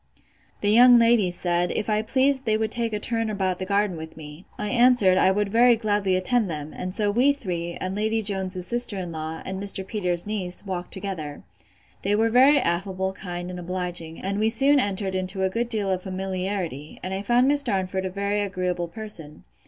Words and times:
The 0.61 0.71
young 0.71 0.97
ladies 0.97 1.37
said, 1.39 1.69
If 1.69 1.87
I 1.87 2.01
pleased 2.01 2.45
they 2.45 2.57
would 2.57 2.71
take 2.71 2.91
a 2.91 2.99
turn 2.99 3.29
about 3.29 3.59
the 3.59 3.67
garden 3.67 3.95
with 3.97 4.17
me. 4.17 4.45
I 4.57 4.67
answered, 4.69 5.15
I 5.15 5.29
would 5.29 5.49
very 5.49 5.75
gladly 5.75 6.15
attend 6.15 6.49
them; 6.49 6.73
and 6.75 6.95
so 6.95 7.11
we 7.11 7.33
three, 7.33 7.75
and 7.79 7.93
Lady 7.93 8.23
Jones's 8.23 8.65
sister 8.65 8.97
in 8.97 9.11
law, 9.11 9.43
and 9.45 9.59
Mr. 9.61 9.85
Peters's 9.85 10.25
niece, 10.25 10.65
walked 10.65 10.91
together. 10.91 11.43
They 12.01 12.15
were 12.15 12.31
very 12.31 12.57
affable, 12.57 13.13
kind, 13.13 13.51
and 13.51 13.59
obliging; 13.59 14.19
and 14.19 14.39
we 14.39 14.49
soon 14.49 14.79
entered 14.79 15.13
into 15.13 15.43
a 15.43 15.51
good 15.51 15.69
deal 15.69 15.91
of 15.91 16.01
familiarity; 16.01 16.99
and 17.03 17.13
I 17.13 17.21
found 17.21 17.47
Miss 17.47 17.61
Darnford 17.61 18.03
a 18.05 18.09
very 18.09 18.41
agreeable 18.41 18.87
person. 18.87 19.43